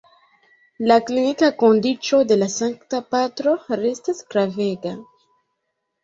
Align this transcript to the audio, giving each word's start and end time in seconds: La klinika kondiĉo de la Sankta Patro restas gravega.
La 0.91 0.95
klinika 1.09 1.49
kondiĉo 1.63 2.21
de 2.31 2.37
la 2.43 2.47
Sankta 2.53 3.01
Patro 3.15 3.53
restas 3.81 4.23
gravega. 4.35 4.95